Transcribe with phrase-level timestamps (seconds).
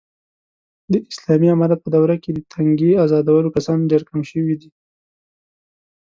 [0.91, 4.69] د اسالامي امارت په دوره کې، د تنگې ازادولو کسان ډېر کم شوي دي.